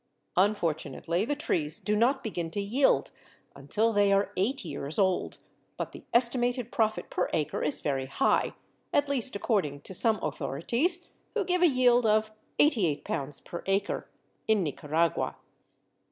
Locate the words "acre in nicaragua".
13.67-15.35